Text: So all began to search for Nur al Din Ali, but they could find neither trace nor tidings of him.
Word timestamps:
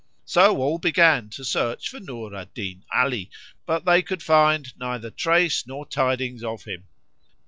So 0.25 0.57
all 0.57 0.79
began 0.79 1.29
to 1.29 1.43
search 1.43 1.87
for 1.87 1.99
Nur 1.99 2.33
al 2.33 2.45
Din 2.55 2.83
Ali, 2.91 3.29
but 3.67 3.85
they 3.85 4.01
could 4.01 4.23
find 4.23 4.75
neither 4.79 5.11
trace 5.11 5.67
nor 5.67 5.85
tidings 5.85 6.43
of 6.43 6.63
him. 6.63 6.87